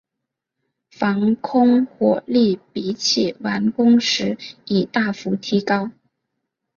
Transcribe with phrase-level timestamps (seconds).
[0.89, 4.35] 防空火力比起完工时
[4.65, 5.91] 已大幅提高。